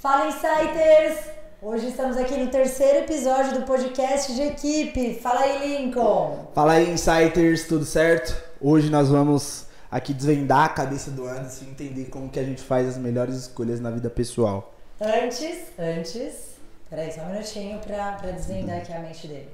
[0.00, 1.26] Fala Insiders!
[1.60, 5.20] Hoje estamos aqui no terceiro episódio do podcast de equipe.
[5.20, 6.48] Fala aí, Lincoln!
[6.54, 8.34] Fala aí, Insiders, tudo certo?
[8.58, 12.62] Hoje nós vamos aqui desvendar a cabeça do Anderson e entender como que a gente
[12.62, 14.72] faz as melhores escolhas na vida pessoal.
[14.98, 16.54] Antes, antes,
[16.88, 19.50] peraí só um minutinho pra desvendar aqui a mente dele.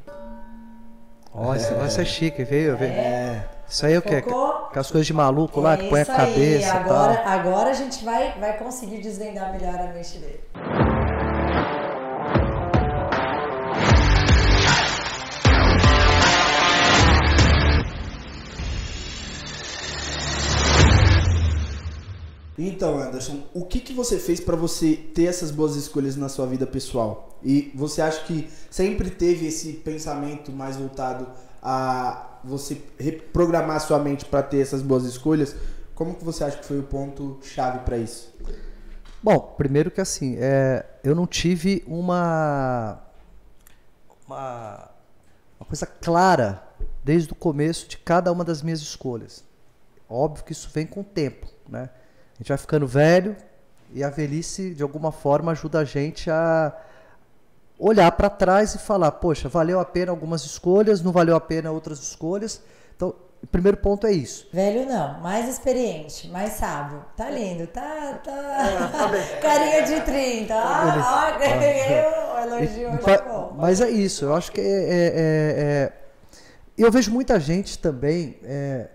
[1.36, 2.76] Ó, esse negócio é chique, veio?
[2.76, 2.92] veio.
[2.92, 3.44] É.
[3.68, 4.16] Isso aí é o quê?
[4.16, 6.06] Aquelas coisas de maluco lá, É que põe a aí.
[6.06, 7.32] cabeça e Agora, tal.
[7.32, 10.40] agora a gente vai, vai conseguir desvendar melhor a mente dele.
[22.58, 26.46] Então, Anderson, o que, que você fez para você ter essas boas escolhas na sua
[26.46, 27.38] vida pessoal?
[27.42, 31.26] E você acha que sempre teve esse pensamento mais voltado
[31.62, 35.54] a você reprogramar sua mente para ter essas boas escolhas?
[35.94, 38.34] Como que você acha que foi o ponto chave para isso?
[39.22, 43.02] Bom, primeiro que assim, é, eu não tive uma,
[44.26, 44.90] uma
[45.58, 46.62] uma coisa clara
[47.02, 49.44] desde o começo de cada uma das minhas escolhas.
[50.08, 51.90] Óbvio que isso vem com o tempo, né?
[52.36, 53.34] A gente vai ficando velho
[53.92, 56.70] e a velhice de alguma forma ajuda a gente a
[57.78, 61.70] olhar para trás e falar, poxa, valeu a pena algumas escolhas, não valeu a pena
[61.70, 62.60] outras escolhas.
[62.94, 64.48] Então, o primeiro ponto é isso.
[64.52, 67.02] Velho não, mais experiente, mais sábio.
[67.16, 68.20] Tá lindo, tá.
[68.22, 69.10] tá...
[69.40, 70.54] Carinha de 30.
[70.54, 73.54] Ah, ó, ganhei o elogio hoje é bom.
[73.56, 75.92] Mas é isso, eu acho que é, é- é- é-
[76.76, 78.88] eu vejo muita gente também é,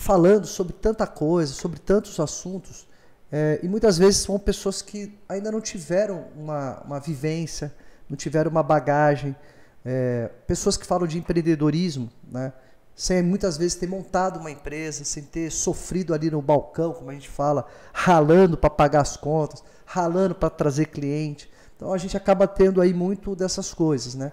[0.00, 2.88] falando sobre tanta coisa, sobre tantos assuntos,
[3.30, 7.72] é, e muitas vezes são pessoas que ainda não tiveram uma, uma vivência,
[8.08, 9.36] não tiveram uma bagagem,
[9.84, 12.50] é, pessoas que falam de empreendedorismo, né?
[12.96, 17.14] sem muitas vezes ter montado uma empresa, sem ter sofrido ali no balcão, como a
[17.14, 21.50] gente fala, ralando para pagar as contas, ralando para trazer cliente.
[21.76, 24.32] Então a gente acaba tendo aí muito dessas coisas, né?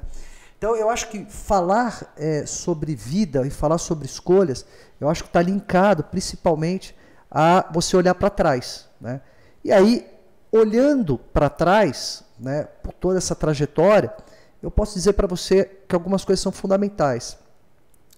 [0.57, 4.65] Então eu acho que falar é, sobre vida e falar sobre escolhas,
[4.99, 6.95] eu acho que está linkado principalmente
[7.29, 9.21] a você olhar para trás, né?
[9.63, 10.07] E aí
[10.51, 14.13] olhando para trás, né, por toda essa trajetória,
[14.61, 17.37] eu posso dizer para você que algumas coisas são fundamentais.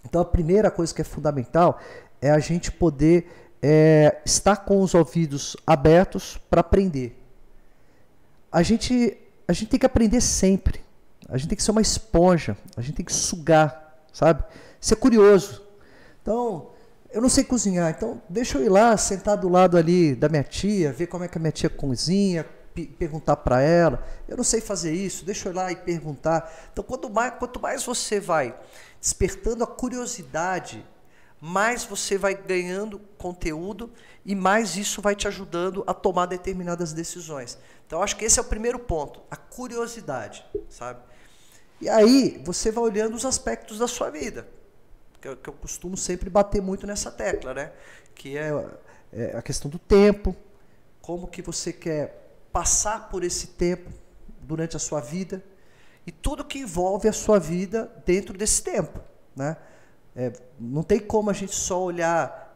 [0.05, 1.79] Então a primeira coisa que é fundamental
[2.21, 3.29] é a gente poder
[3.61, 7.17] é, estar com os ouvidos abertos para aprender.
[8.51, 10.81] A gente, a gente tem que aprender sempre.
[11.31, 12.57] A gente tem que ser uma esponja.
[12.75, 14.43] A gente tem que sugar, sabe?
[14.81, 15.61] Ser curioso.
[16.21, 16.71] Então,
[17.11, 20.43] eu não sei cozinhar, então deixa eu ir lá, sentar do lado ali da minha
[20.43, 24.05] tia, ver como é que a minha tia cozinha, pe- perguntar para ela.
[24.27, 26.69] Eu não sei fazer isso, deixa eu ir lá e perguntar.
[26.71, 28.55] Então, quanto mais, quanto mais você vai
[29.01, 30.85] despertando a curiosidade,
[31.41, 33.91] mais você vai ganhando conteúdo
[34.25, 37.57] e mais isso vai te ajudando a tomar determinadas decisões.
[37.87, 40.99] Então, acho que esse é o primeiro ponto, a curiosidade, sabe?
[41.81, 44.47] E aí, você vai olhando os aspectos da sua vida
[45.19, 47.71] que eu, que eu costumo sempre bater muito nessa tecla, né?
[48.15, 48.51] Que é,
[49.11, 50.35] é a questão do tempo,
[51.01, 53.89] como que você quer passar por esse tempo
[54.41, 55.43] durante a sua vida
[56.07, 58.99] e tudo que envolve a sua vida dentro desse tempo,
[59.35, 59.57] né?
[60.15, 62.47] É, não tem como a gente só olhar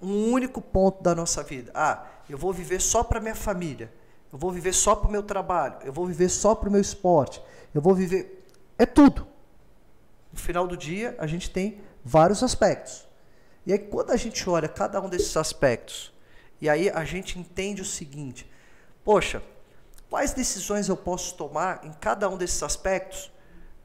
[0.00, 1.72] um único ponto da nossa vida.
[1.74, 3.90] Ah, eu vou viver só para minha família.
[4.30, 5.76] Eu vou viver só para o meu trabalho.
[5.82, 7.42] Eu vou viver só para o meu esporte.
[7.78, 8.44] Eu vou viver.
[8.76, 9.24] É tudo.
[10.32, 13.06] No final do dia, a gente tem vários aspectos.
[13.64, 16.12] E aí, quando a gente olha cada um desses aspectos,
[16.60, 18.50] e aí a gente entende o seguinte:
[19.04, 19.40] poxa,
[20.10, 23.30] quais decisões eu posso tomar em cada um desses aspectos?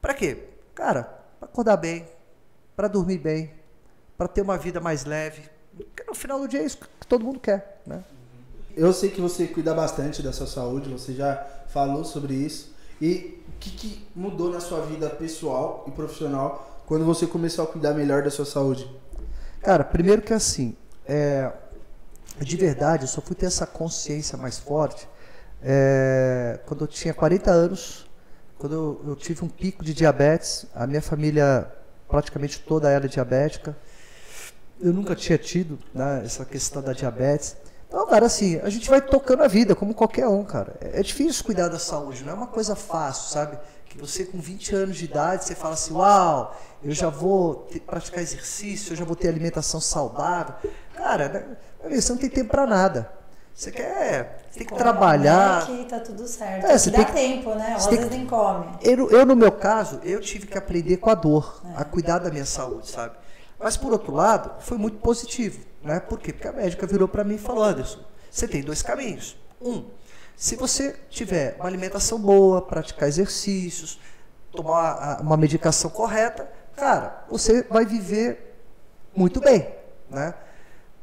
[0.02, 0.42] Para quê?
[0.74, 1.04] Cara,
[1.38, 2.04] para acordar bem,
[2.74, 3.54] para dormir bem,
[4.18, 5.48] para ter uma vida mais leve.
[5.76, 8.02] Porque no final do dia é isso que todo mundo quer, né?
[8.76, 12.73] Eu sei que você cuida bastante da sua saúde, você já falou sobre isso.
[13.00, 17.68] E o que, que mudou na sua vida pessoal e profissional quando você começou a
[17.68, 18.90] cuidar melhor da sua saúde?
[19.62, 21.50] Cara, primeiro que assim, é,
[22.40, 25.08] de verdade, eu só fui ter essa consciência mais forte
[25.66, 28.06] é, quando eu tinha 40 anos,
[28.58, 31.72] quando eu, eu tive um pico de diabetes, a minha família,
[32.06, 33.74] praticamente toda ela é diabética.
[34.78, 37.56] Eu nunca tinha tido né, essa questão da diabetes.
[37.94, 40.74] Então, cara, assim, a gente vai tocando a vida, como qualquer um, cara.
[40.80, 43.56] É é difícil cuidar da saúde, não é uma coisa fácil, sabe?
[43.84, 47.78] Que você com 20 anos de idade, você fala assim, uau, eu já vou ter-
[47.78, 50.56] praticar exercício, eu já vou ter alimentação saudável.
[50.96, 51.28] Cara,
[51.84, 53.08] né, você não tem tempo pra nada.
[53.54, 55.64] Você quer, tem que trabalhar.
[55.64, 56.66] Que tá tudo certo.
[56.66, 57.74] É, você dá tem que- tempo, né?
[57.76, 58.66] Às você tem vezes que- nem come.
[58.82, 62.28] Eu, eu, no meu caso, eu tive que aprender com a dor, a cuidar da
[62.28, 63.14] minha saúde, sabe?
[63.56, 66.00] Mas, por outro lado, foi muito positivo, né?
[66.00, 66.32] Por quê?
[66.32, 68.00] Porque a médica virou para mim e falou, Anderson,
[68.30, 69.36] você tem dois caminhos.
[69.60, 69.84] Um,
[70.36, 74.00] Se você tiver uma alimentação boa, praticar exercícios,
[74.50, 78.56] tomar uma medicação correta, cara, você vai viver
[79.14, 79.72] muito bem,
[80.10, 80.34] né?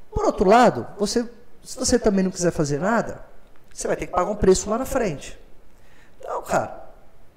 [0.10, 1.24] Por outro lado, você,
[1.64, 3.24] se você também não quiser fazer nada,
[3.74, 5.40] você vai ter que pagar um preço lá na frente.
[6.20, 6.90] Então, cara,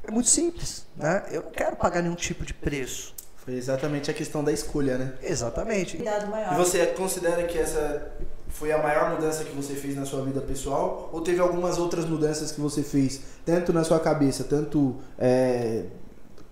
[0.02, 1.24] é muito simples, né?
[1.30, 3.13] Eu não quero pagar nenhum tipo de preço.
[3.44, 5.12] Foi exatamente a questão da escolha, né?
[5.22, 5.98] Exatamente.
[6.00, 8.10] E você considera que essa
[8.48, 11.10] foi a maior mudança que você fez na sua vida pessoal?
[11.12, 15.84] Ou teve algumas outras mudanças que você fez, tanto na sua cabeça, tanto é,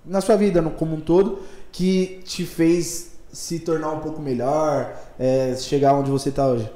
[0.04, 5.56] na sua vida como um todo, que te fez se tornar um pouco melhor, é,
[5.56, 6.70] chegar onde você está hoje?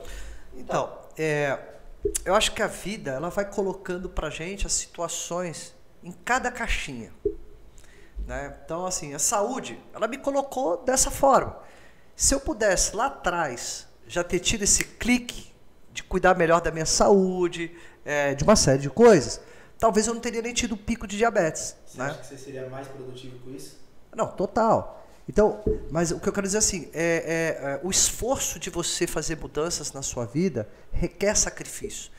[0.57, 1.59] Então, é,
[2.25, 7.11] eu acho que a vida ela vai colocando para gente as situações em cada caixinha.
[8.27, 8.57] Né?
[8.65, 11.57] Então, assim, a saúde, ela me colocou dessa forma.
[12.17, 15.53] Se eu pudesse lá atrás já ter tido esse clique
[15.93, 17.75] de cuidar melhor da minha saúde,
[18.05, 19.41] é, de uma série de coisas,
[19.79, 21.77] talvez eu não teria nem tido o pico de diabetes.
[21.87, 22.07] Você né?
[22.07, 23.79] acha que você seria mais produtivo com isso?
[24.15, 25.07] Não, total.
[25.29, 29.07] Então, mas o que eu quero dizer assim, é, é, é o esforço de você
[29.07, 32.11] fazer mudanças na sua vida requer sacrifício.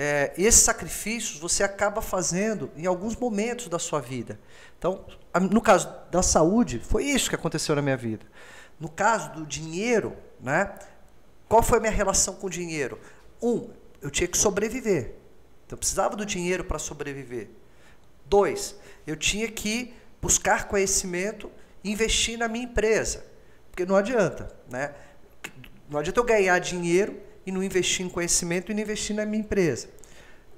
[0.00, 4.38] É, esses sacrifícios você acaba fazendo em alguns momentos da sua vida.
[4.78, 5.04] Então,
[5.50, 8.24] no caso da saúde, foi isso que aconteceu na minha vida.
[8.78, 10.72] No caso do dinheiro, né?
[11.48, 13.00] Qual foi a minha relação com o dinheiro?
[13.42, 15.16] Um, eu tinha que sobreviver.
[15.66, 17.50] Então, eu precisava do dinheiro para sobreviver.
[18.24, 19.92] Dois, eu tinha que
[20.22, 21.50] buscar conhecimento
[21.82, 23.26] e investir na minha empresa.
[23.68, 24.94] Porque não adianta, né?
[25.90, 27.18] Não adianta eu ganhar dinheiro
[27.48, 29.88] e não investir em conhecimento e não investir na minha empresa.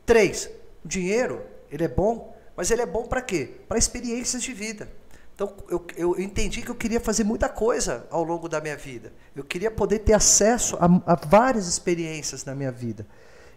[0.05, 0.51] Três,
[0.85, 3.49] o dinheiro, ele é bom, mas ele é bom para quê?
[3.69, 4.91] Para experiências de vida.
[5.33, 9.13] Então, eu, eu, entendi que eu queria fazer muita coisa ao longo da minha vida.
[9.37, 13.07] Eu queria poder ter acesso a, a várias experiências na minha vida.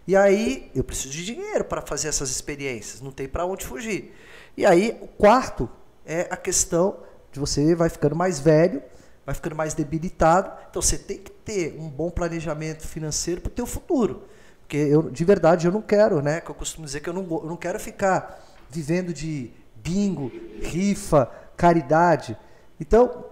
[0.06, 4.14] E aí, eu preciso de dinheiro para fazer essas experiências, não tem para onde fugir.
[4.56, 5.68] E aí, o quarto
[6.06, 6.98] é a questão
[7.32, 8.80] de você vai ficando mais velho,
[9.26, 10.52] vai ficando mais debilitado.
[10.70, 14.24] Então você tem que ter um bom planejamento financeiro para o teu futuro.
[14.60, 16.40] Porque eu, de verdade, eu não quero, né?
[16.40, 20.32] Que eu costumo dizer que eu não, eu não quero ficar vivendo de bingo,
[20.62, 22.36] rifa, caridade.
[22.80, 23.26] Então,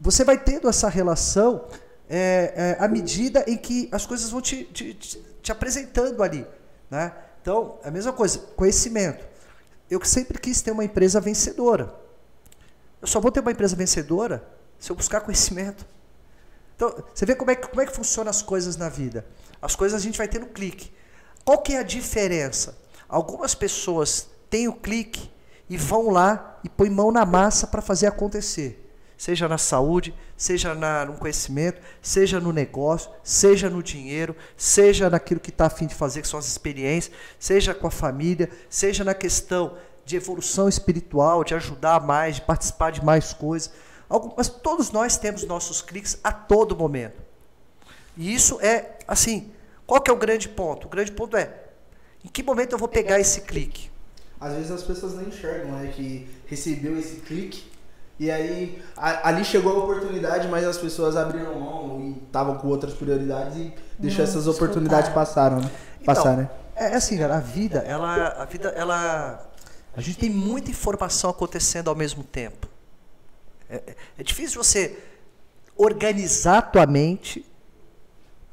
[0.00, 1.66] você vai tendo essa relação
[2.08, 6.46] é, é, à medida em que as coisas vão te, te, te apresentando ali.
[6.90, 7.12] Né?
[7.40, 9.24] Então, a mesma coisa, conhecimento.
[9.88, 11.94] Eu sempre quis ter uma empresa vencedora.
[13.00, 14.44] Eu só vou ter uma empresa vencedora
[14.78, 15.86] se eu buscar conhecimento.
[16.82, 19.24] Então, você vê como é, que, como é que funcionam as coisas na vida.
[19.60, 20.92] As coisas a gente vai ter no clique.
[21.44, 22.76] Qual que é a diferença?
[23.08, 25.30] Algumas pessoas têm o clique
[25.70, 28.92] e vão lá e põem mão na massa para fazer acontecer.
[29.16, 35.38] Seja na saúde, seja na, no conhecimento, seja no negócio, seja no dinheiro, seja naquilo
[35.38, 39.14] que está afim de fazer, que são as experiências, seja com a família, seja na
[39.14, 43.70] questão de evolução espiritual, de ajudar mais, de participar de mais coisas.
[44.36, 47.22] Mas todos nós temos nossos cliques a todo momento.
[48.16, 49.50] E isso é, assim,
[49.86, 50.86] qual que é o grande ponto?
[50.86, 51.52] O grande ponto é,
[52.24, 53.90] em que momento eu vou pegar esse clique?
[54.40, 57.72] Às vezes as pessoas não enxergam, né, que recebeu esse clique
[58.18, 62.68] e aí a, ali chegou a oportunidade, mas as pessoas abriram mão e estavam com
[62.68, 65.70] outras prioridades e deixou essas oportunidades passaram, né?
[66.00, 66.50] Então, Passar, né?
[66.76, 69.44] É, é assim, cara, a vida, ela, a vida, ela,
[69.96, 72.68] a gente tem muita informação acontecendo ao mesmo tempo.
[73.72, 75.02] É, é, difícil você
[75.74, 77.42] organizar a tua mente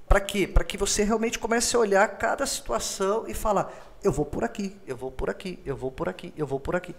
[0.08, 0.48] para quê?
[0.48, 3.70] Para que você realmente comece a olhar cada situação e falar:
[4.02, 6.74] eu vou por aqui, eu vou por aqui, eu vou por aqui, eu vou por
[6.74, 6.96] aqui.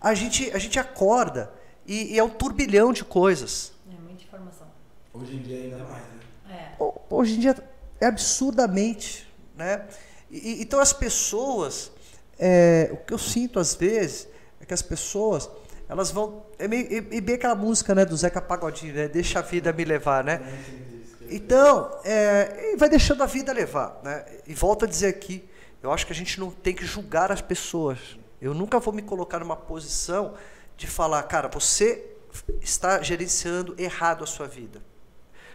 [0.00, 1.52] A gente, a gente acorda
[1.84, 3.72] e, e é um turbilhão de coisas.
[3.90, 4.68] É muita informação.
[5.12, 6.04] Hoje em dia ainda mais,
[6.46, 6.76] né?
[6.78, 6.84] É.
[7.10, 7.56] Hoje em dia
[8.00, 9.84] é absurdamente, né?
[10.30, 11.90] E, então as pessoas,
[12.38, 14.28] é, o que eu sinto às vezes
[14.60, 15.50] é que as pessoas
[15.88, 19.08] elas vão é meio, é, é bem aquela música né do Zeca Pagodinho, né?
[19.08, 20.40] Deixa a vida me levar, né?
[21.28, 24.00] Então, é, vai deixando a vida levar.
[24.02, 24.24] Né?
[24.46, 25.48] E volto a dizer aqui,
[25.82, 28.16] eu acho que a gente não tem que julgar as pessoas.
[28.40, 30.34] Eu nunca vou me colocar numa posição
[30.76, 32.04] de falar, cara, você
[32.60, 34.82] está gerenciando errado a sua vida.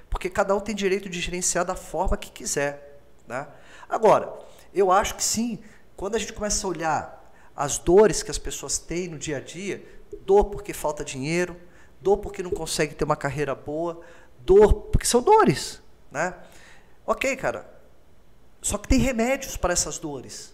[0.09, 2.99] Porque cada um tem direito de gerenciar da forma que quiser.
[3.27, 3.47] Né?
[3.87, 4.33] Agora,
[4.73, 5.59] eu acho que sim,
[5.95, 9.39] quando a gente começa a olhar as dores que as pessoas têm no dia a
[9.39, 9.85] dia,
[10.25, 11.55] dor porque falta dinheiro,
[12.01, 14.01] dor porque não consegue ter uma carreira boa,
[14.39, 16.35] dor, porque são dores, né?
[17.05, 17.69] Ok, cara.
[18.61, 20.53] Só que tem remédios para essas dores.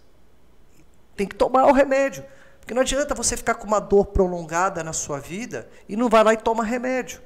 [1.16, 2.24] Tem que tomar o remédio.
[2.60, 6.24] Porque não adianta você ficar com uma dor prolongada na sua vida e não vai
[6.24, 7.22] lá e toma remédio.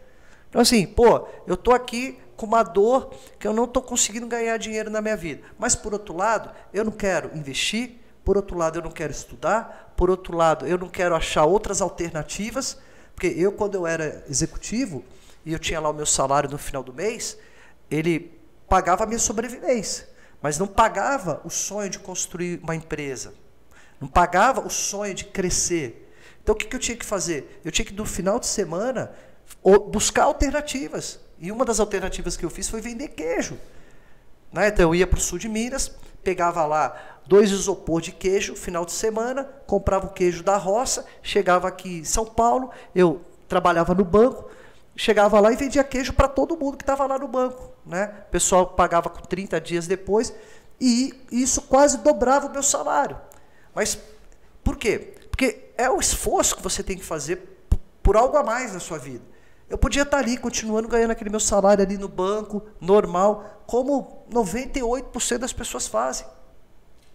[0.50, 4.57] Então, assim, pô, eu estou aqui com uma dor que eu não estou conseguindo ganhar
[4.57, 5.43] dinheiro na minha vida.
[5.57, 9.94] Mas, por outro lado, eu não quero investir, por outro lado, eu não quero estudar,
[9.98, 12.78] por outro lado, eu não quero achar outras alternativas,
[13.16, 15.04] porque eu, quando eu era executivo,
[15.46, 17.38] e eu tinha lá o meu salário no final do mês,
[17.90, 20.08] ele pagava a minha sobrevivência,
[20.42, 23.34] mas não pagava o sonho de construir uma empresa,
[24.00, 26.10] não pagava o sonho de crescer.
[26.42, 27.62] Então o que, eu tinha que fazer?
[27.63, 29.12] Eu tinha que, no final de semana,
[29.92, 31.20] buscar alternativas.
[31.40, 33.58] E uma das alternativas que eu fiz foi vender queijo.
[34.51, 34.68] Né?
[34.68, 35.92] Então eu ia para o sul de Minas,
[36.24, 41.68] pegava lá dois isopor de queijo, final de semana, comprava o queijo da roça, chegava
[41.68, 44.50] aqui em São Paulo, eu trabalhava no banco,
[44.96, 47.72] chegava lá e vendia queijo para todo mundo que estava lá no banco.
[47.86, 48.13] Né?
[48.28, 50.34] O pessoal pagava com 30 dias depois
[50.80, 53.18] e isso quase dobrava o meu salário.
[53.74, 53.98] Mas
[54.63, 55.16] por quê?
[55.30, 57.68] Porque é o esforço que você tem que fazer
[58.04, 59.24] por algo a mais na sua vida.
[59.72, 65.38] Eu podia estar ali, continuando ganhando aquele meu salário ali no banco, normal, como 98%
[65.38, 66.28] das pessoas fazem.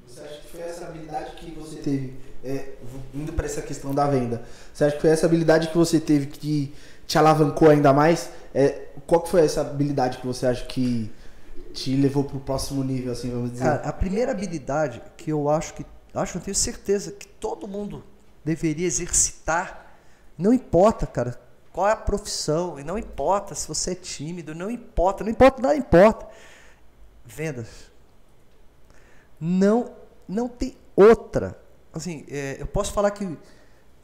[0.09, 2.73] Você acha que foi essa habilidade que você teve, é,
[3.15, 6.29] indo para essa questão da venda, você acha que foi essa habilidade que você teve
[6.29, 6.75] que
[7.07, 8.31] te alavancou ainda mais?
[8.55, 11.13] É, qual que foi essa habilidade que você acha que
[11.75, 13.65] te levou para o próximo nível, assim, vamos dizer?
[13.65, 15.85] Cara, a primeira habilidade que eu acho que,
[16.15, 18.03] acho, não tenho certeza, que todo mundo
[18.43, 19.93] deveria exercitar,
[20.39, 21.39] não importa, cara,
[21.77, 25.61] qual é a profissão, e não importa se você é tímido, não importa, não importa,
[25.61, 26.27] nada importa.
[27.23, 27.69] Vendas.
[29.39, 29.95] Não,
[30.27, 31.61] não tem outra.
[31.93, 33.37] Assim, é, eu posso falar que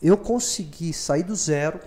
[0.03, 1.81] eu consegui sair do zero,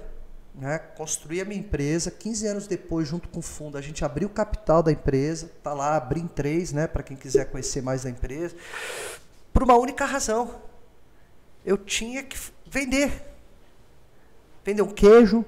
[0.55, 2.09] né, construir a minha empresa.
[2.09, 5.51] 15 anos depois, junto com o fundo, a gente abriu o capital da empresa.
[5.61, 8.55] Tá lá, abri em três, né, para quem quiser conhecer mais da empresa.
[9.53, 10.63] Por uma única razão.
[11.63, 13.21] Eu tinha que vender.
[14.63, 15.45] Vender um queijo,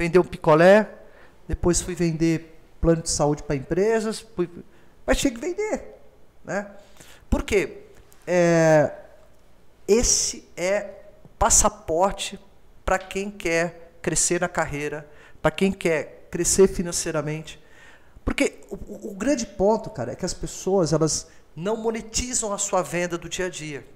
[0.00, 0.88] vender um picolé,
[1.46, 4.48] depois fui vender plano de saúde para empresas, fui,
[5.04, 5.94] mas tinha que vender.
[6.42, 6.70] Né?
[7.28, 7.82] Por quê?
[8.26, 8.92] É,
[9.86, 10.88] esse é
[11.22, 12.40] o passaporte
[12.82, 15.06] para quem quer crescer na carreira,
[15.42, 17.62] para quem quer crescer financeiramente.
[18.24, 22.80] Porque o, o, grande ponto, cara, é que as pessoas elas não monetizam a sua
[22.80, 23.86] venda do dia a dia.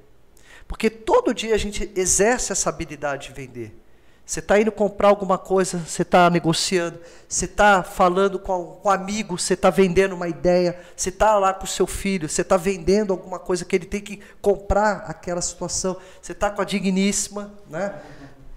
[0.68, 3.83] Porque todo dia a gente exerce essa habilidade de vender.
[4.26, 9.38] Você está indo comprar alguma coisa, você está negociando, você está falando com um amigo,
[9.38, 13.12] você está vendendo uma ideia, você está lá com o seu filho, você está vendendo
[13.12, 18.00] alguma coisa que ele tem que comprar aquela situação, você está com a digníssima, né?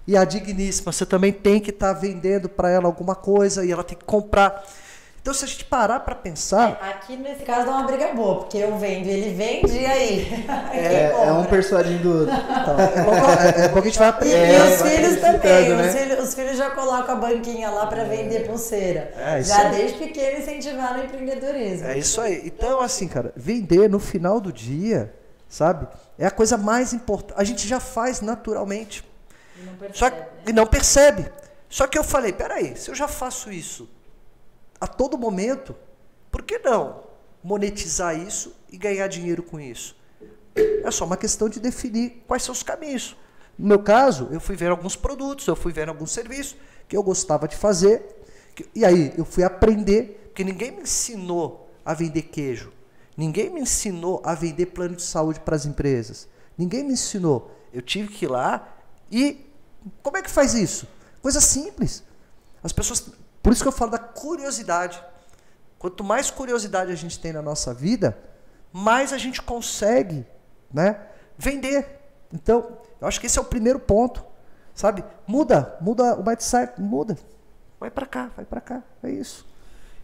[0.06, 3.70] E a digníssima, você também tem que estar tá vendendo para ela alguma coisa e
[3.70, 4.64] ela tem que comprar.
[5.28, 6.80] Então, se a gente parar para pensar.
[6.82, 10.46] É, aqui nesse caso dá uma briga boa, porque eu vendo, ele vende, e aí?
[10.72, 12.22] É, é um personagem do.
[12.22, 14.36] Então, é, é, porque a gente vai aprender.
[14.36, 15.68] E, e os filhos também.
[15.68, 15.86] Né?
[15.86, 19.12] Os, filhos, os, filhos, já colocam a banquinha lá para vender pulseira.
[19.18, 21.88] É, já desde pequeno incentivaram o empreendedorismo.
[21.88, 22.42] É isso aí.
[22.46, 25.12] Então, assim, cara, vender no final do dia,
[25.46, 25.88] sabe?
[26.18, 27.38] É a coisa mais importante.
[27.38, 29.04] A gente já faz naturalmente.
[29.60, 29.98] E não percebe.
[29.98, 30.26] Só, né?
[30.46, 31.32] E não percebe.
[31.68, 33.88] Só que eu falei, peraí, se eu já faço isso
[34.80, 35.74] a todo momento,
[36.30, 37.02] por que não
[37.42, 39.96] monetizar isso e ganhar dinheiro com isso?
[40.84, 43.16] É só uma questão de definir quais são os caminhos.
[43.58, 46.56] No meu caso, eu fui ver alguns produtos, eu fui ver alguns serviços
[46.88, 48.02] que eu gostava de fazer,
[48.74, 52.72] e aí eu fui aprender, porque ninguém me ensinou a vender queijo,
[53.16, 57.50] ninguém me ensinou a vender plano de saúde para as empresas, ninguém me ensinou.
[57.72, 58.76] Eu tive que ir lá
[59.10, 59.46] e
[60.02, 60.86] como é que faz isso?
[61.20, 62.02] Coisa simples.
[62.62, 63.10] As pessoas
[63.48, 65.02] por isso que eu falo da curiosidade.
[65.78, 68.14] Quanto mais curiosidade a gente tem na nossa vida,
[68.70, 70.26] mais a gente consegue
[70.70, 71.00] né,
[71.38, 71.98] vender.
[72.30, 74.22] Então, eu acho que esse é o primeiro ponto.
[74.74, 75.02] Sabe?
[75.26, 77.16] Muda, muda o mindset, muda.
[77.80, 78.82] Vai para cá, vai para cá.
[79.02, 79.46] É isso.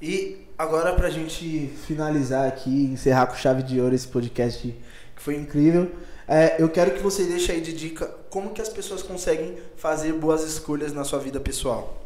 [0.01, 4.75] E agora pra gente finalizar aqui, encerrar com chave de ouro esse podcast
[5.15, 5.95] que foi incrível,
[6.27, 10.15] é, eu quero que você deixe aí de dica como que as pessoas conseguem fazer
[10.15, 12.04] boas escolhas na sua vida pessoal.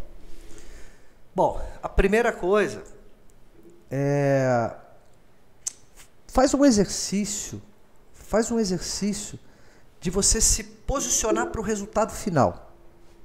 [1.38, 2.82] Bom, a primeira coisa
[3.88, 4.74] é
[6.26, 7.62] faz um exercício,
[8.12, 9.38] faz um exercício
[10.00, 12.72] de você se posicionar para o resultado final,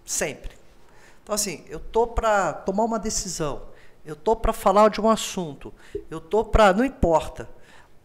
[0.06, 0.56] sempre.
[1.24, 3.64] Então assim, eu tô para tomar uma decisão,
[4.06, 5.74] eu tô para falar de um assunto,
[6.08, 7.50] eu tô para, não importa.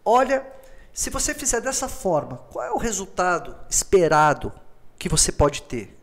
[0.03, 0.43] Olha,
[0.91, 4.51] se você fizer dessa forma, qual é o resultado esperado
[4.97, 5.98] que você pode ter?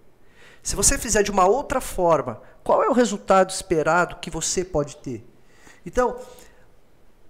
[0.66, 4.96] Se você fizer de uma outra forma, qual é o resultado esperado que você pode
[4.96, 5.24] ter?
[5.86, 6.18] Então,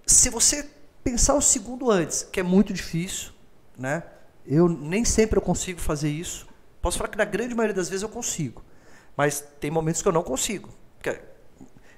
[0.07, 0.67] se você
[1.03, 3.31] pensar o segundo antes, que é muito difícil,
[3.77, 4.01] né?
[4.43, 6.47] Eu nem sempre eu consigo fazer isso.
[6.81, 8.63] Posso falar que na grande maioria das vezes eu consigo,
[9.15, 10.71] mas tem momentos que eu não consigo.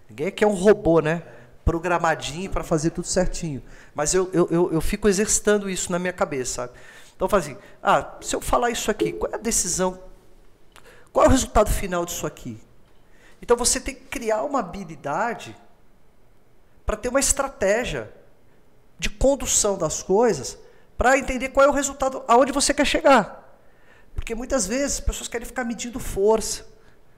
[0.10, 1.24] Ninguém aqui é um robô, né?
[1.64, 3.64] Programadinho para fazer tudo certinho.
[3.96, 6.74] Mas eu, eu, eu, eu fico exercitando isso na minha cabeça, sabe?
[7.16, 10.09] Então fala assim, ah, se eu falar isso aqui, qual é a decisão?
[11.12, 12.62] Qual é o resultado final disso aqui?
[13.42, 15.56] Então você tem que criar uma habilidade
[16.86, 18.12] para ter uma estratégia
[18.98, 20.58] de condução das coisas
[20.98, 23.58] para entender qual é o resultado, aonde você quer chegar.
[24.14, 26.66] Porque muitas vezes as pessoas querem ficar medindo força,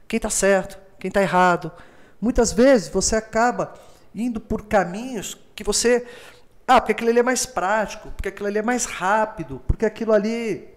[0.07, 1.71] quem está certo, quem está errado.
[2.19, 3.74] Muitas vezes você acaba
[4.13, 6.05] indo por caminhos que você.
[6.67, 10.13] Ah, porque aquilo ali é mais prático, porque aquilo ali é mais rápido, porque aquilo
[10.13, 10.71] ali.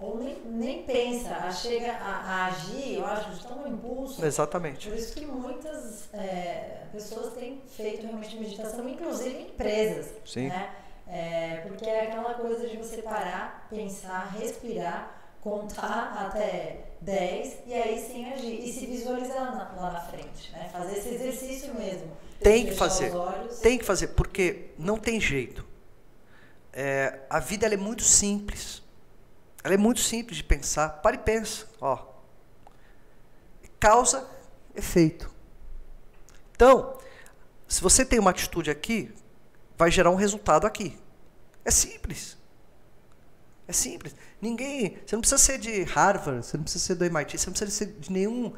[0.00, 4.24] Ou nem, nem pensa, chega a, a, agir, eu acho, de tão impulso.
[4.24, 4.88] Exatamente.
[4.88, 10.12] Por isso que muitas é, pessoas têm feito realmente meditação, inclusive em empresas.
[10.24, 10.48] Sim.
[10.48, 10.70] Né?
[11.08, 17.98] É, porque é aquela coisa de você parar, pensar, respirar, contar até 10 e aí
[17.98, 18.60] sim agir.
[18.62, 20.68] E se visualizar lá na, lá na frente, né?
[20.72, 22.10] Fazer esse exercício mesmo.
[22.40, 23.12] Tem que fazer.
[23.62, 25.66] Tem que fazer, porque não tem jeito.
[26.72, 28.82] É, a vida é muito simples.
[29.62, 30.88] Ela é muito simples de pensar.
[31.02, 31.66] Para e pensa.
[31.80, 32.06] Ó.
[33.78, 34.28] Causa,
[34.74, 35.30] efeito.
[36.54, 36.98] Então,
[37.66, 39.14] se você tem uma atitude aqui,
[39.76, 40.98] vai gerar um resultado aqui.
[41.64, 42.36] É simples.
[43.66, 44.14] É simples.
[44.40, 44.98] Ninguém.
[45.06, 47.70] Você não precisa ser de Harvard, você não precisa ser do MIT, você não precisa
[47.70, 48.52] ser de nenhum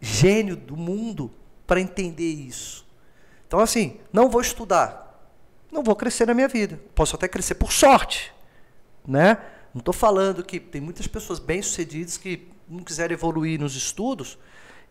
[0.00, 1.32] gênio do mundo
[1.66, 2.86] para entender isso.
[3.46, 5.06] Então, assim, não vou estudar.
[5.70, 6.80] Não vou crescer na minha vida.
[6.94, 8.32] Posso até crescer por sorte.
[9.06, 9.38] Né?
[9.78, 14.36] Não estou falando que tem muitas pessoas bem-sucedidas que não quiseram evoluir nos estudos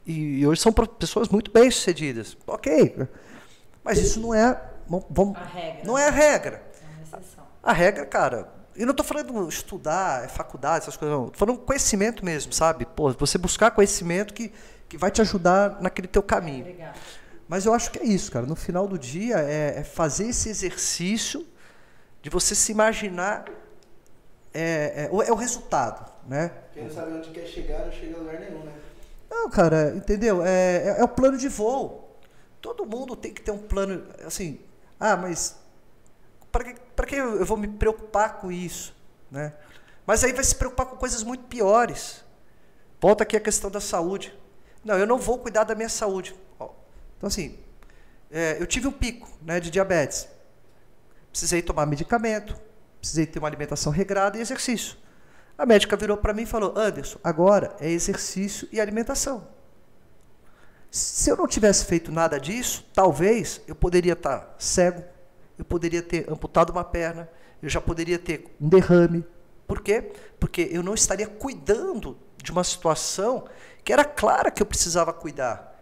[0.05, 2.37] e hoje são pessoas muito bem-sucedidas.
[2.47, 2.95] Ok.
[3.83, 4.57] Mas isso não é.
[5.09, 5.37] Vamos,
[5.83, 6.65] não é a regra.
[7.11, 7.17] É
[7.61, 11.25] a regra, cara, e não estou falando estudar, é faculdade, essas coisas, não.
[11.25, 12.85] Estou falando conhecimento mesmo, sabe?
[12.85, 14.53] Pô, você buscar conhecimento que,
[14.87, 16.77] que vai te ajudar naquele teu caminho.
[17.45, 18.45] Mas eu acho que é isso, cara.
[18.45, 21.45] No final do dia, é, é fazer esse exercício
[22.21, 23.45] de você se imaginar.
[24.59, 26.51] É, é, é, o resultado, né?
[26.73, 28.73] Quem não sabe onde quer chegar, não chega a lugar nenhum, né?
[29.29, 30.43] Não, cara, entendeu?
[30.43, 32.17] É, é, é o plano de voo.
[32.59, 34.59] Todo mundo tem que ter um plano, assim,
[34.99, 35.57] ah, mas
[36.51, 38.95] para que, para que eu vou me preocupar com isso?
[39.29, 39.53] Né?
[40.07, 42.25] Mas aí vai se preocupar com coisas muito piores.
[42.99, 44.33] Volta aqui a questão da saúde.
[44.83, 46.35] Não, eu não vou cuidar da minha saúde.
[46.55, 47.59] Então, assim,
[48.31, 50.27] é, eu tive um pico né, de diabetes.
[51.29, 52.59] Precisei tomar medicamento,
[53.07, 54.97] precisei ter uma alimentação regrada e exercício.
[55.57, 59.47] A médica virou para mim e falou: Anderson, agora é exercício e alimentação.
[60.91, 65.03] Se eu não tivesse feito nada disso, talvez eu poderia estar cego,
[65.57, 67.29] eu poderia ter amputado uma perna,
[67.61, 69.25] eu já poderia ter um derrame.
[69.65, 70.11] Por quê?
[70.39, 73.45] Porque eu não estaria cuidando de uma situação
[73.83, 75.81] que era clara que eu precisava cuidar.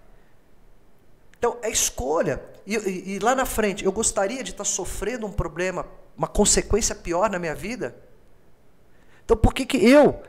[1.37, 2.41] Então, é escolha.
[2.65, 5.85] E, e, e lá na frente, eu gostaria de estar sofrendo um problema,
[6.17, 7.95] uma consequência pior na minha vida?
[9.23, 10.21] Então, por que, que eu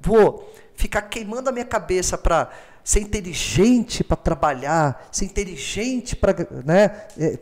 [0.00, 2.50] vou ficar queimando a minha cabeça para
[2.88, 7.38] ser inteligente para trabalhar, ser inteligente para né, é,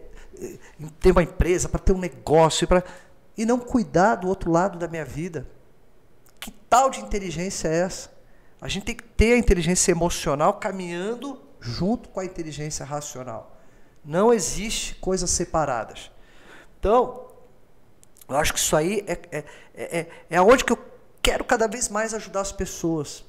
[0.98, 2.82] ter uma empresa, para ter um negócio, para
[3.36, 5.46] e não cuidar do outro lado da minha vida.
[6.40, 8.10] Que tal de inteligência é essa?
[8.60, 13.56] A gente tem que ter a inteligência emocional caminhando junto com a inteligência racional.
[14.04, 16.10] Não existe coisas separadas.
[16.80, 17.25] Então,
[18.28, 20.78] eu acho que isso aí é, é, é, é aonde que eu
[21.22, 23.24] quero cada vez mais ajudar as pessoas.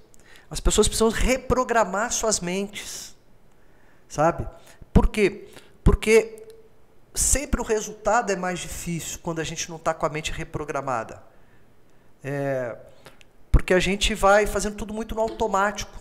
[0.49, 3.15] As pessoas precisam reprogramar suas mentes.
[4.07, 4.47] Sabe?
[4.93, 5.49] Por quê?
[5.83, 6.47] Porque
[7.13, 11.21] sempre o resultado é mais difícil quando a gente não está com a mente reprogramada.
[12.23, 12.75] É,
[13.51, 15.91] porque a gente vai fazendo tudo muito no automático.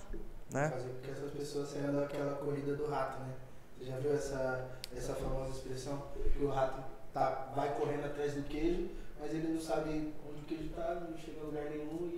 [0.51, 0.73] Né?
[1.11, 3.19] Essas pessoas saiam daquela corrida do rato.
[3.21, 3.33] Né?
[3.79, 6.03] Você já viu essa, essa famosa expressão?
[6.33, 10.45] Que o rato tá, vai correndo atrás do queijo, mas ele não sabe onde o
[10.45, 12.11] queijo está, não chega a lugar nenhum.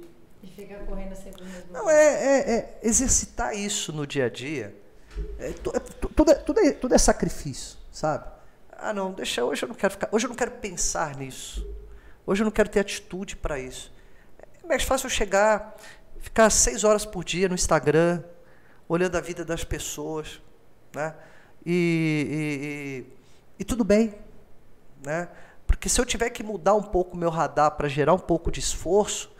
[0.42, 4.74] E, e fica correndo sempre Não, é, é, é, exercitar isso no dia a dia.
[5.38, 8.28] É, tudo, é, tudo, é, tudo é sacrifício, sabe?
[8.72, 11.64] Ah, não, deixa, hoje eu não quero ficar, hoje eu não quero pensar nisso.
[12.26, 13.92] Hoje eu não quero ter atitude para isso.
[14.62, 15.76] É mais fácil eu chegar,
[16.18, 18.22] ficar seis horas por dia no Instagram,
[18.88, 20.40] olhando a vida das pessoas,
[20.92, 21.14] né?
[21.64, 24.14] E, e, e, e tudo bem,
[25.04, 25.28] né?
[25.66, 28.50] Porque se eu tiver que mudar um pouco o meu radar para gerar um pouco
[28.50, 29.30] de esforço,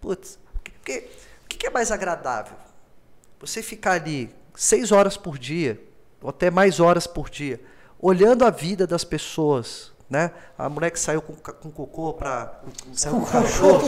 [0.00, 1.08] putz, porque,
[1.44, 2.56] o que é mais agradável?
[3.40, 5.82] Você ficar ali seis horas por dia,
[6.20, 7.60] ou até mais horas por dia,
[8.00, 10.30] olhando a vida das pessoas, né?
[10.58, 12.60] A mulher que saiu com, com cocô para
[12.94, 13.82] saiu com cachorro,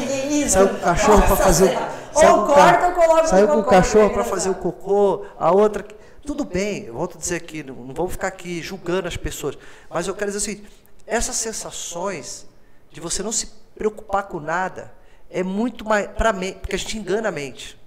[0.48, 1.78] saiu com cachorro para fazer,
[2.12, 5.84] saiu com, corta, saiu com cachorro para fazer o cocô, a outra
[6.26, 9.58] tudo bem, eu volto a dizer aqui, não, não vamos ficar aqui julgando as pessoas,
[9.90, 10.64] mas eu quero dizer assim,
[11.06, 12.46] essas sensações
[12.90, 14.94] de você não se preocupar com nada,
[15.28, 17.78] é muito mais para mente, porque a gente engana a mente.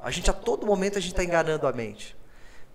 [0.00, 2.16] A gente a todo momento a gente está enganando a mente.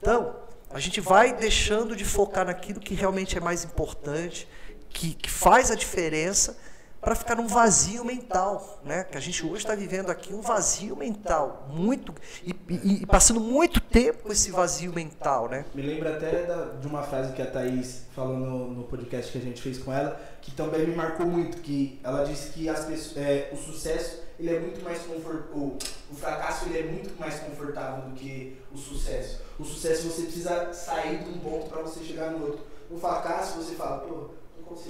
[0.02, 0.36] Então,
[0.70, 4.48] a gente vai deixando de focar naquilo que realmente é mais importante,
[4.90, 6.58] que, que faz a diferença
[7.04, 9.04] para ficar num vazio mental, né?
[9.04, 12.13] Que a gente hoje está vivendo aqui um vazio mental, muito
[12.44, 15.66] e, e, e, passando muito tempo com esse vazio mental, né?
[15.74, 19.38] Me lembra até da, de uma frase que a Thaís falou no, no, podcast que
[19.38, 22.86] a gente fez com ela, que também me marcou muito, que ela disse que as
[22.86, 25.78] pessoas, é, o sucesso ele é muito mais confortável,
[26.12, 29.42] o fracasso ele é muito mais confortável do que o sucesso.
[29.60, 32.62] O sucesso você precisa sair de um ponto para você chegar no outro.
[32.89, 34.30] No fracasso você fala, pô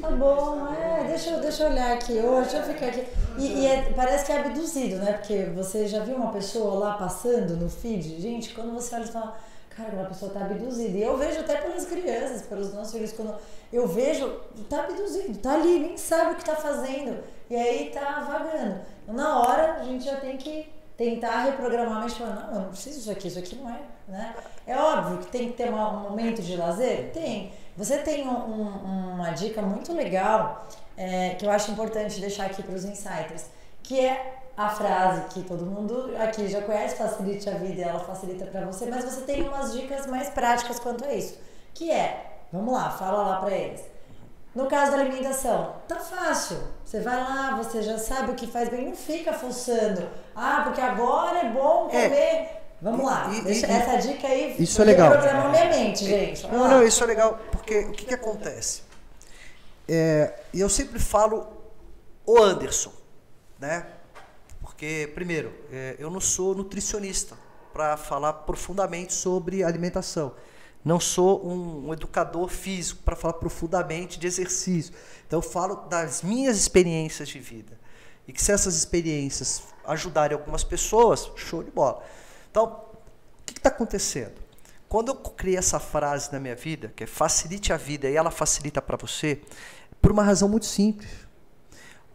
[0.02, 3.08] Tá bom, é, deixa, eu, deixa eu olhar aqui hoje, deixa eu ficar aqui.
[3.38, 5.13] E, e é, parece que é abduzido, né?
[5.13, 8.22] Porque você já viu uma pessoa lá passando no feed?
[8.22, 9.38] Gente, quando você olha e fala,
[9.69, 10.98] cara, aquela pessoa tá abduzida.
[10.98, 13.36] E eu vejo até pelas crianças, pelos nossos filhos, quando
[13.72, 14.30] eu vejo,
[14.69, 17.24] tá abduzido, tá ali, nem sabe o que tá fazendo.
[17.50, 18.82] E aí tá vagando.
[19.08, 22.69] Na hora, a gente já tem que tentar reprogramar a mente falar, não, eu não
[22.69, 24.36] preciso disso aqui, isso aqui não é, né?
[24.65, 27.12] É óbvio que tem que ter um momento de lazer?
[27.12, 27.52] Tem.
[27.75, 32.62] Você tem um, um, uma dica muito legal é, que eu acho importante deixar aqui
[32.62, 33.45] para os insiders,
[33.81, 37.99] que é a frase que todo mundo aqui já conhece, facilite a vida e ela
[37.99, 41.38] facilita para você, mas você tem umas dicas mais práticas quanto a isso,
[41.73, 43.81] que é, vamos lá, fala lá para eles.
[44.53, 46.59] No caso da alimentação, tá fácil.
[46.86, 50.07] Você vai lá, você já sabe o que faz bem, não fica fuçando.
[50.36, 52.03] Ah, porque agora é bom é.
[52.03, 52.15] comer.
[52.15, 52.62] É.
[52.84, 54.58] Vamos lá, e, Deixa, e, essa dica aí.
[54.60, 55.12] Isso é legal.
[55.12, 56.41] Programar minha mente, gente.
[56.41, 56.69] Vamos não, lá.
[56.69, 58.82] não, isso é legal, porque o que, que acontece?
[59.88, 61.48] É, e eu sempre falo
[62.26, 62.91] o Anderson,
[63.58, 63.86] né?
[64.60, 67.38] Porque, primeiro, é, eu não sou nutricionista
[67.72, 70.34] para falar profundamente sobre alimentação.
[70.84, 74.93] Não sou um, um educador físico para falar profundamente de exercício.
[75.26, 77.80] Então, eu falo das minhas experiências de vida.
[78.28, 82.04] E que se essas experiências ajudarem algumas pessoas, show de bola.
[82.53, 84.39] Então, o que está acontecendo?
[84.87, 88.29] Quando eu criei essa frase na minha vida, que é facilite a vida e ela
[88.29, 89.41] facilita para você,
[89.99, 91.09] por uma razão muito simples.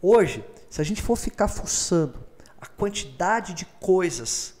[0.01, 2.23] Hoje, se a gente for ficar fuçando
[2.61, 4.53] a quantidade de coisas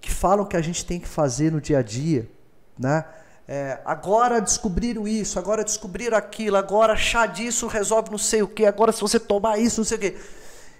[0.00, 2.30] que falam que a gente tem que fazer no dia a dia,
[2.78, 3.04] né?
[3.48, 8.64] É, agora descobriram isso, agora descobriram aquilo, agora chá disso resolve não sei o que,
[8.64, 10.16] agora se você tomar isso, não sei o que.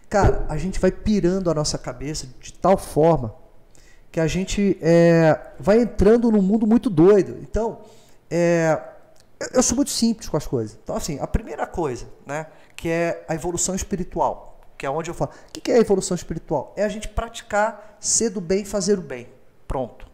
[0.09, 3.45] Cara, a gente vai pirando a nossa cabeça de tal forma
[4.17, 7.37] que a gente é, vai entrando num mundo muito doido.
[7.43, 7.83] Então,
[8.31, 8.81] é,
[9.53, 10.79] eu sou muito simples com as coisas.
[10.83, 15.15] Então, assim, a primeira coisa, né, que é a evolução espiritual, que é onde eu
[15.15, 15.33] falo.
[15.49, 16.73] O que é a evolução espiritual?
[16.79, 19.29] É a gente praticar ser do bem, fazer o bem.
[19.69, 20.09] Pronto.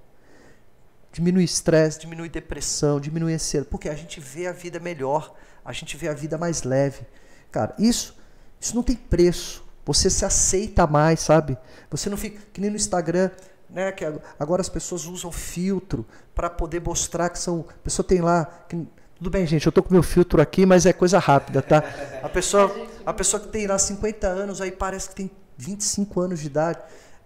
[1.12, 5.32] Diminui estresse, diminui depressão, diminui ansiedade, porque a gente vê a vida melhor,
[5.64, 7.06] a gente vê a vida mais leve.
[7.52, 8.16] Cara, isso,
[8.60, 9.64] isso não tem preço.
[9.84, 11.56] Você se aceita mais, sabe?
[11.88, 13.30] Você não fica que nem no Instagram
[13.72, 14.04] né, que
[14.38, 17.64] agora as pessoas usam filtro para poder mostrar que são.
[17.68, 18.44] A pessoa tem lá.
[18.68, 21.82] Que, tudo bem, gente, eu estou com meu filtro aqui, mas é coisa rápida, tá?
[22.22, 22.74] A pessoa,
[23.06, 26.80] a pessoa que tem lá 50 anos, aí parece que tem 25 anos de idade.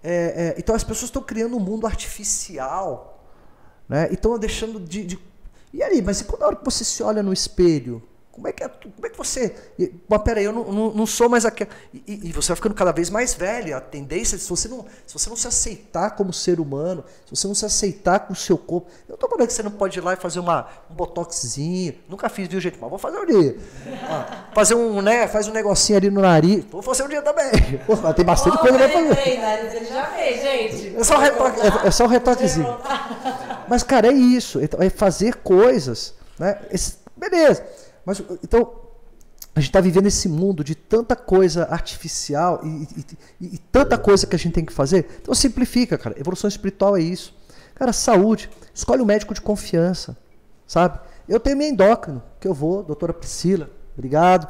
[0.04, 3.24] É, é, então as pessoas estão criando um mundo artificial,
[3.88, 4.08] né?
[4.10, 5.18] E estão deixando de, de.
[5.72, 8.02] E aí, mas e quando a hora que você se olha no espelho?
[8.36, 9.56] Como é que, é, como é que você.
[10.06, 11.70] Mas peraí, eu não, não, não sou mais aquele.
[12.06, 13.74] E, e, você vai ficando cada vez mais velho.
[13.74, 17.48] A tendência, se você, não, se você não se aceitar como ser humano, se você
[17.48, 18.88] não se aceitar com o seu corpo.
[19.08, 21.94] Eu estou falando que você não pode ir lá e fazer uma, um botoxzinho.
[22.10, 22.76] Nunca fiz, viu, gente?
[22.78, 23.56] Mas vou fazer um dia.
[24.02, 25.26] Ah, fazer um, né?
[25.28, 26.62] Faz um negocinho ali no nariz.
[26.70, 27.50] Vou fazer um dia também.
[27.88, 29.76] Pô, tem bastante oh, coisa pra fazer.
[29.76, 30.94] Ele já fez, gente.
[30.94, 32.78] É só, retoque, é, é só um retoquezinho.
[33.66, 34.60] Mas, cara, é isso.
[34.62, 36.14] Então, é fazer coisas.
[36.38, 36.58] Né?
[37.16, 37.64] Beleza.
[38.06, 38.72] Mas, então,
[39.56, 42.88] a gente está vivendo esse mundo de tanta coisa artificial e,
[43.40, 45.08] e, e, tanta coisa que a gente tem que fazer.
[45.20, 46.18] Então simplifica, cara.
[46.18, 47.34] Evolução espiritual é isso.
[47.74, 48.48] Cara, saúde.
[48.72, 50.16] Escolhe um médico de confiança,
[50.66, 51.00] sabe?
[51.26, 54.46] Eu tenho minha endócrino, que eu vou, doutora Priscila, obrigado.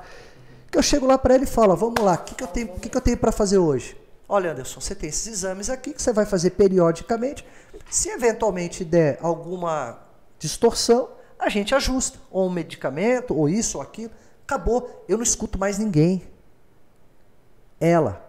[0.70, 2.68] Que eu chego lá para ele e falo, vamos lá, o que, que eu tenho,
[2.74, 3.96] que, que eu tenho para fazer hoje?
[4.28, 7.46] Olha, Anderson, você tem esses exames aqui que você vai fazer periodicamente.
[7.88, 10.00] Se eventualmente der alguma
[10.36, 11.08] distorção,
[11.38, 14.12] a gente ajusta, ou um medicamento, ou isso, ou aquilo.
[14.44, 16.22] Acabou, eu não escuto mais ninguém.
[17.80, 18.24] Ela.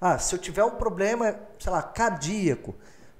[0.00, 2.74] Ah, se eu tiver um problema, sei lá, cardíaco,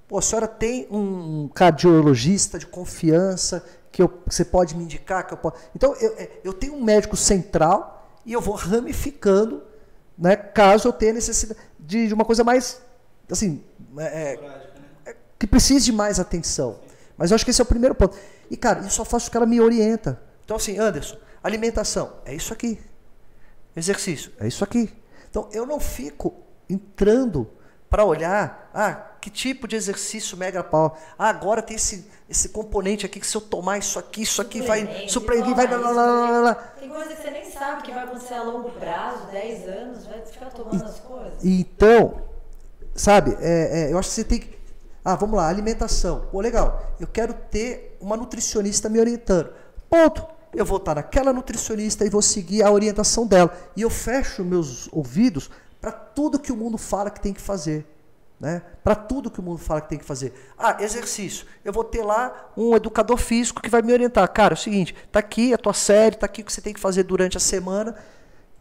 [0.09, 5.27] pô, a senhora tem um cardiologista de confiança que, eu, que você pode me indicar
[5.27, 5.57] que eu posso.
[5.77, 9.63] Então, eu, é, eu tenho um médico central e eu vou ramificando,
[10.17, 12.81] né, caso eu tenha necessidade de, de uma coisa mais,
[13.31, 13.63] assim,
[13.99, 14.39] é,
[15.05, 16.81] é, que precise de mais atenção.
[17.17, 18.17] Mas eu acho que esse é o primeiro ponto.
[18.51, 20.21] E, cara, eu só faço que ela me orienta.
[20.45, 22.79] Então, assim, Anderson, alimentação, é isso aqui.
[23.75, 24.91] Exercício, é isso aqui.
[25.33, 26.35] Então eu não fico
[26.69, 27.51] entrando
[27.89, 30.99] para olhar, ah, que tipo de exercício mega pau.
[31.19, 34.61] Ah, agora tem esse, esse componente aqui que se eu tomar isso aqui, isso aqui
[34.61, 38.05] vai surpreender, vai lá, lá, lá, lá, Tem coisa que você nem sabe que vai
[38.05, 41.45] acontecer a longo prazo, 10 anos, vai ficar tomando e, as coisas.
[41.45, 42.23] Então,
[42.95, 44.62] sabe, é, é, eu acho que você tem que.
[45.05, 46.29] Ah, vamos lá, alimentação.
[46.31, 46.95] Pô, legal.
[47.01, 49.53] Eu quero ter uma nutricionista me orientando.
[49.91, 50.27] Ponto.
[50.55, 53.53] Eu vou estar naquela nutricionista e vou seguir a orientação dela.
[53.75, 57.87] E eu fecho meus ouvidos para tudo que o mundo fala que tem que fazer.
[58.39, 58.61] Né?
[58.85, 60.33] Para tudo que o mundo fala que tem que fazer.
[60.59, 61.47] Ah, exercício.
[61.65, 64.29] Eu vou ter lá um educador físico que vai me orientar.
[64.33, 66.75] Cara, é o seguinte, tá aqui a tua série, tá aqui o que você tem
[66.75, 67.97] que fazer durante a semana.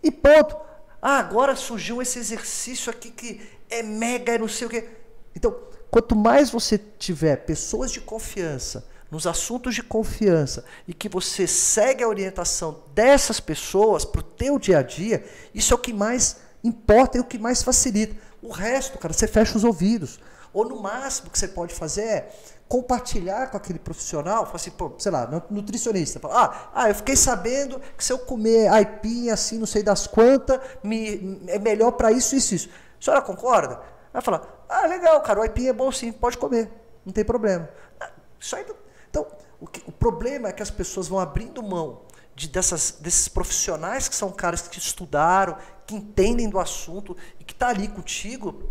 [0.02, 0.56] E ponto.
[1.02, 4.88] Ah, agora surgiu esse exercício aqui que é mega, não sei o quê.
[5.36, 5.56] Então,
[5.92, 12.02] quanto mais você tiver pessoas de confiança nos assuntos de confiança e que você segue
[12.02, 16.38] a orientação dessas pessoas para o teu dia a dia, isso é o que mais
[16.64, 18.16] importa e o que mais facilita.
[18.42, 20.18] O resto, cara, você fecha os ouvidos.
[20.54, 22.32] Ou no máximo que você pode fazer é
[22.68, 27.18] compartilhar com aquele profissional, fala assim, pô, sei lá, nutricionista, fala, ah, ah, eu fiquei
[27.18, 32.14] sabendo que se eu comer aipim assim, não sei das quantas, me, é melhor para
[32.14, 32.70] isso, isso, isso.
[33.00, 33.82] A senhora concorda?
[34.14, 36.72] Vai falar, ah, legal, cara, o aipim é bom sim, pode comer,
[37.06, 37.70] não tem problema.
[38.00, 38.66] Ah, isso aí,
[39.10, 39.28] então,
[39.60, 42.04] o, que, o problema é que as pessoas vão abrindo mão
[42.34, 47.54] de dessas, desses profissionais que são caras que estudaram, que entendem do assunto e que
[47.54, 48.70] está ali contigo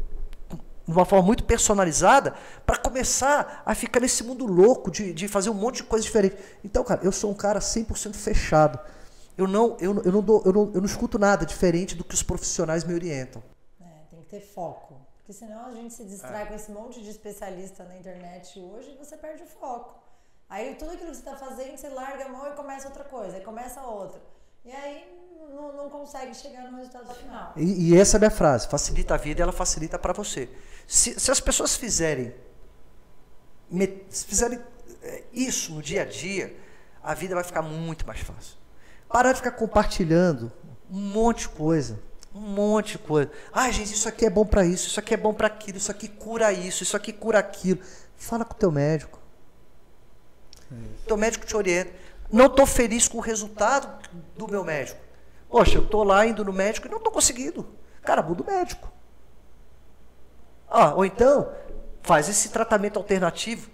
[0.90, 2.34] de uma forma muito personalizada
[2.66, 6.36] para começar a ficar nesse mundo louco de, de fazer um monte de coisa diferente.
[6.64, 8.78] Então, cara, eu sou um cara 100% fechado.
[9.38, 12.14] Eu não, eu, eu, não dou, eu, não, eu não escuto nada diferente do que
[12.14, 13.42] os profissionais me orientam.
[13.80, 14.89] É, tem que ter foco.
[15.30, 16.46] Porque senão a gente se distrai é.
[16.46, 20.02] com esse monte de especialista na internet hoje e você perde o foco.
[20.48, 23.36] Aí tudo aquilo que você está fazendo, você larga a mão e começa outra coisa,
[23.36, 24.20] aí começa outra.
[24.64, 25.04] E aí
[25.54, 27.52] não, não consegue chegar no resultado final.
[27.56, 30.48] E, e, essa é a minha frase: facilita a vida, ela facilita para você.
[30.84, 32.34] Se, se, as pessoas fizerem,
[34.08, 34.60] se fizerem
[35.00, 36.56] é, isso no dia a dia,
[37.04, 38.56] a vida vai ficar muito mais fácil.
[39.06, 40.52] Parar de ficar compartilhando
[40.90, 42.09] um monte de coisa.
[42.34, 43.30] Um monte de coisa.
[43.52, 45.90] Ah, gente, isso aqui é bom para isso, isso aqui é bom para aquilo, isso
[45.90, 47.80] aqui cura isso, isso aqui cura aquilo.
[48.16, 49.18] Fala com o teu médico.
[51.06, 51.92] Teu médico te orienta.
[52.30, 55.00] Não estou feliz com o resultado do meu médico.
[55.48, 57.66] Poxa, eu estou lá indo no médico e não estou conseguindo.
[58.02, 58.90] Cara, muda o médico.
[60.68, 61.52] Ah, ou então,
[62.02, 63.68] faz esse tratamento alternativo.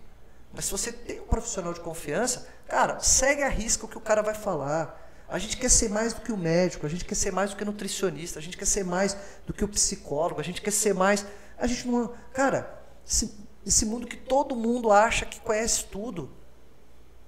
[0.54, 4.00] Mas se você tem um profissional de confiança, cara, segue a risca o que o
[4.00, 5.05] cara vai falar.
[5.28, 7.56] A gente quer ser mais do que o médico, a gente quer ser mais do
[7.56, 10.70] que o nutricionista, a gente quer ser mais do que o psicólogo, a gente quer
[10.70, 11.26] ser mais.
[11.58, 12.12] A gente não.
[12.32, 13.34] Cara, esse,
[13.64, 16.30] esse mundo que todo mundo acha que conhece tudo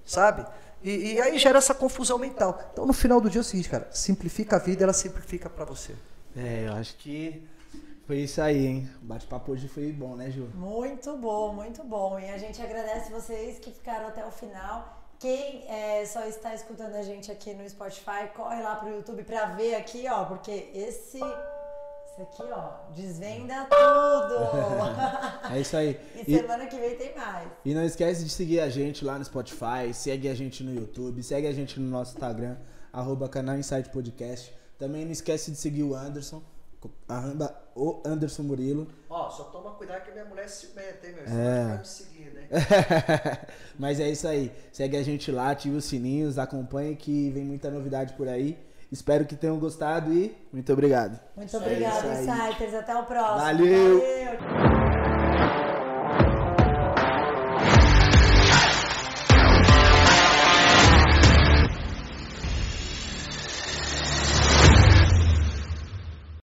[0.09, 0.47] sabe?
[0.83, 2.59] E, e, aí gera essa confusão mental.
[2.73, 5.65] Então, no final do dia é o seguinte, cara, simplifica a vida, ela simplifica para
[5.65, 5.95] você.
[6.37, 7.47] É, eu acho que
[8.07, 8.91] foi isso aí, hein?
[9.03, 10.49] O bate-papo hoje foi bom, né, Ju?
[10.55, 12.19] Muito bom, muito bom.
[12.19, 15.08] E a gente agradece vocês que ficaram até o final.
[15.18, 19.46] Quem é, só está escutando a gente aqui no Spotify, corre lá pro YouTube para
[19.46, 21.18] ver aqui, ó, porque esse
[22.18, 25.52] isso aqui, ó, desvenda tudo.
[25.54, 26.00] é isso aí.
[26.14, 27.48] E, e semana que vem tem mais.
[27.64, 31.22] E não esquece de seguir a gente lá no Spotify, segue a gente no YouTube,
[31.22, 32.57] segue a gente no nosso Instagram,
[32.92, 34.52] arroba canal Insight Podcast.
[34.78, 36.42] Também não esquece de seguir o Anderson,
[37.09, 38.87] arroba o Anderson Murilo.
[39.09, 41.25] Ó, só toma cuidado que minha mulher é ciumenta, hein, meu?
[41.25, 41.64] Você é.
[41.64, 42.49] vai me seguir, né?
[43.79, 44.53] Mas é isso aí.
[44.73, 48.59] Segue a gente lá, ativa os sininhos, acompanhe que vem muita novidade por aí.
[48.91, 51.21] Espero que tenham gostado e muito obrigado.
[51.37, 52.75] Muito obrigado, é Insiders.
[52.75, 53.38] Até o próximo.
[53.38, 54.01] Valeu.
[54.01, 54.88] Valeu.